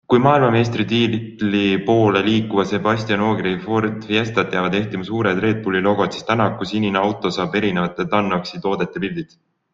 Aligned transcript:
Kui 0.11 0.19
maailmameistritiitli 0.25 1.59
poole 1.89 2.23
liikuva 2.27 2.65
Sebastien 2.71 3.25
Ogier' 3.25 3.59
Ford 3.67 4.07
Fiestat 4.09 4.57
jäävad 4.59 4.79
ehtima 4.81 5.07
suured 5.11 5.43
Red 5.47 5.61
Bulli 5.67 5.83
logod, 5.91 6.17
siis 6.17 6.29
Tänaku 6.33 6.71
sinine 6.73 7.01
auto 7.05 7.35
saab 7.39 7.61
erinevate 7.63 8.09
Tunnock'si 8.17 8.65
toodete 8.67 9.07
pildid. 9.07 9.41